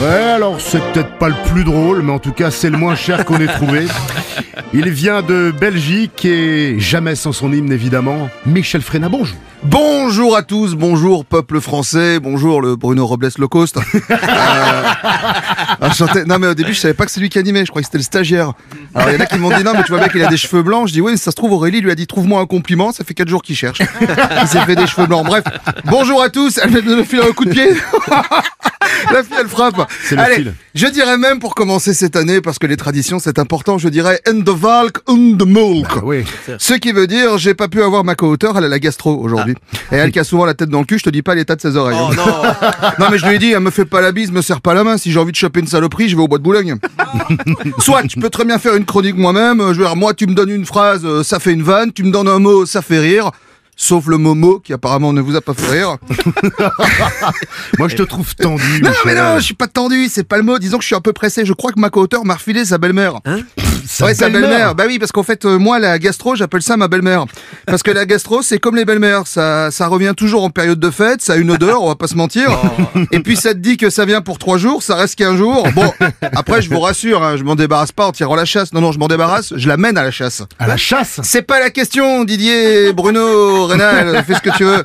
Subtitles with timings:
[0.00, 2.94] Ouais, alors c'est peut-être pas le plus drôle, mais en tout cas c'est le moins
[2.94, 3.88] cher qu'on ait trouvé.
[4.72, 8.28] Il vient de Belgique et jamais sans son hymne évidemment.
[8.46, 9.36] Michel Fréna, bonjour.
[9.64, 13.78] Bonjour à tous, bonjour peuple français, bonjour le Bruno Robles low cost.
[15.80, 16.24] Euh.
[16.26, 17.86] Non mais au début je savais pas que c'est lui qui animait, je croyais que
[17.86, 18.52] c'était le stagiaire.
[18.94, 20.28] Alors il y en a qui m'ont dit non mais tu vois bien qu'il a
[20.28, 22.46] des cheveux blancs, je dis oui ça se trouve Aurélie lui a dit trouve-moi un
[22.46, 23.80] compliment, ça fait 4 jours qu'il cherche.
[23.80, 25.26] Il s'est fait des cheveux blancs.
[25.26, 25.44] Bref,
[25.84, 27.70] bonjour à tous, elle vient de me filer un coup de pied.
[29.12, 29.88] La fille, elle frappe.
[30.04, 30.54] C'est le Allez, fil.
[30.74, 34.20] je dirais même pour commencer cette année, parce que les traditions c'est important, je dirais
[34.28, 35.86] end the valk, und the mulk.
[35.90, 36.24] Ah oui.
[36.58, 39.54] Ce qui veut dire, j'ai pas pu avoir ma co-auteur, elle a la gastro aujourd'hui.
[39.92, 41.56] Et elle qui a souvent la tête dans le cul, je te dis pas l'état
[41.56, 41.96] de ses oreilles.
[41.98, 42.10] hein.
[42.98, 43.06] non.
[43.10, 44.84] mais je lui ai dit, elle me fait pas la bise, me serre pas la
[44.84, 44.96] main.
[44.98, 46.76] Si j'ai envie de choper une saloperie, je vais au bois de Boulogne.
[47.78, 49.58] Soit, tu peux très bien faire une chronique moi-même.
[49.72, 51.92] Je veux dire, moi, tu me donnes une phrase, euh, ça fait une vanne.
[51.92, 53.30] Tu me donnes un mot, ça fait rire.
[53.80, 55.98] Sauf le mot mot, qui apparemment ne vous a pas fait rire.
[57.78, 58.82] Moi je te trouve tendu.
[58.82, 60.58] Non, mais non, je suis pas tendu, c'est pas le mot.
[60.58, 61.44] Disons que je suis un peu pressé.
[61.46, 63.20] Je crois que ma co-auteur m'a refilé sa belle-mère.
[63.88, 64.50] Sa ouais, sa belle-mère.
[64.50, 64.74] belle-mère.
[64.74, 67.24] Bah oui, parce qu'en fait, euh, moi, la gastro, j'appelle ça ma belle-mère.
[67.66, 69.26] Parce que la gastro, c'est comme les belles-mères.
[69.26, 71.22] Ça, ça revient toujours en période de fête.
[71.22, 72.50] Ça a une odeur, on va pas se mentir.
[73.12, 75.66] Et puis, ça te dit que ça vient pour trois jours, ça reste qu'un jour.
[75.74, 75.90] Bon,
[76.32, 78.72] après, je vous rassure, hein, je m'en débarrasse pas en tirant la chasse.
[78.74, 80.42] Non, non, je m'en débarrasse, je la mène à la chasse.
[80.58, 81.20] À la chasse.
[81.22, 84.84] C'est pas la question, Didier, Bruno, Rénal, fais ce que tu veux.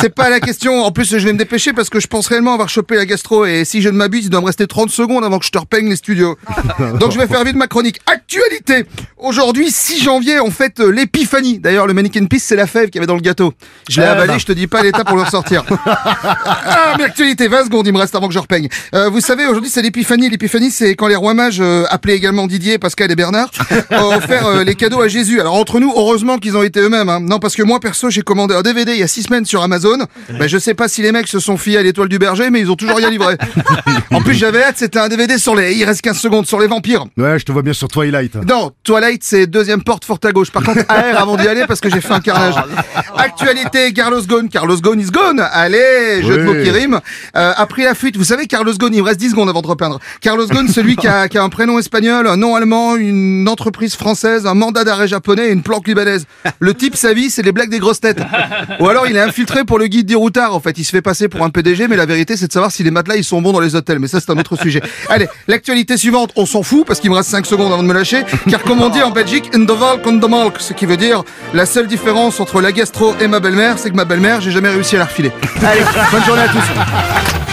[0.00, 0.84] C'est pas la question.
[0.84, 3.46] En plus, je vais me dépêcher parce que je pense réellement avoir chopé la gastro
[3.46, 5.58] et si je ne m'abuse, il doit me rester 30 secondes avant que je te
[5.58, 6.36] repeigne les studios.
[6.98, 8.00] Donc je vais faire vite ma chronique.
[8.42, 8.84] Actualité.
[9.18, 11.60] Aujourd'hui, 6 janvier, on fête euh, l'épiphanie.
[11.60, 13.52] D'ailleurs, le mannequin piece, c'est la fève qu'il y avait dans le gâteau.
[13.88, 14.38] Je l'ai Eh avalé, ben.
[14.40, 15.64] je te dis pas l'état pour le ressortir.
[16.64, 18.68] Ah, mais actualité, 20 secondes, il me reste avant que je repeigne.
[18.94, 20.28] Euh, vous savez, aujourd'hui, c'est l'épiphanie.
[20.28, 23.50] L'épiphanie, c'est quand les rois mages, euh, appelés également Didier, Pascal et Bernard,
[23.90, 25.40] ont offert euh, les cadeaux à Jésus.
[25.40, 27.08] Alors, entre nous, heureusement qu'ils ont été eux-mêmes.
[27.08, 27.20] Hein.
[27.20, 29.62] Non, parce que moi, perso, j'ai commandé un DVD il y a 6 semaines sur
[29.62, 29.98] Amazon.
[30.30, 32.60] Ben, je sais pas si les mecs se sont fiés à l'étoile du berger, mais
[32.60, 33.36] ils ont toujours rien livré.
[34.10, 35.74] en plus, j'avais hâte, c'était un DVD sur les...
[35.74, 37.04] Il reste 15 secondes, sur les vampires.
[37.16, 38.31] Ouais, je te vois bien sur Twilight.
[38.46, 40.50] Non, Twilight, c'est deuxième porte, forte à gauche.
[40.50, 42.54] Par contre, AR avant d'y aller parce que j'ai fait un carnage.
[43.16, 44.48] Actualité, Carlos Ghosn.
[44.48, 45.40] Carlos Ghosn is gone.
[45.52, 46.44] Allez, jeu de Oui.
[46.58, 47.00] mots qui rime.
[47.36, 48.16] Euh, a pris la fuite.
[48.16, 49.98] Vous savez, Carlos Ghosn, il me reste 10 secondes avant de repeindre.
[50.20, 53.94] Carlos Ghosn, celui qui a, qui a un prénom espagnol, un nom allemand, une entreprise
[53.94, 56.26] française, un mandat d'arrêt japonais et une planque libanaise.
[56.58, 58.20] Le type, sa vie, c'est les blagues des grosses têtes.
[58.80, 60.54] Ou alors, il est infiltré pour le guide des routards.
[60.54, 62.70] En fait, il se fait passer pour un PDG, mais la vérité, c'est de savoir
[62.72, 63.98] si les matelas, ils sont bons dans les hôtels.
[63.98, 64.82] Mais ça, c'est un autre sujet.
[65.08, 67.94] Allez, l'actualité suivante, on s'en fout parce qu'il me reste 5 secondes avant de me
[67.94, 68.21] lâcher.
[68.50, 70.56] Car comme on dit en Belgique, in the valk, on the malk.
[70.58, 71.22] Ce qui veut dire,
[71.54, 74.70] la seule différence entre la gastro et ma belle-mère, c'est que ma belle-mère, j'ai jamais
[74.70, 75.32] réussi à la refiler.
[75.62, 77.51] Allez, bonne journée à tous.